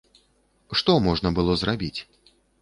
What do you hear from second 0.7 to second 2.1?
Што можна было зрабіць?